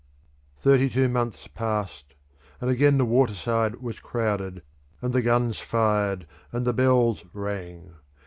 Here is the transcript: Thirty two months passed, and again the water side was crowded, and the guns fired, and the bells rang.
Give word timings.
Thirty 0.57 0.89
two 0.89 1.07
months 1.07 1.45
passed, 1.47 2.15
and 2.59 2.71
again 2.71 2.97
the 2.97 3.05
water 3.05 3.35
side 3.35 3.75
was 3.83 3.99
crowded, 3.99 4.63
and 4.99 5.13
the 5.13 5.21
guns 5.21 5.59
fired, 5.59 6.25
and 6.51 6.65
the 6.65 6.73
bells 6.73 7.23
rang. 7.33 7.93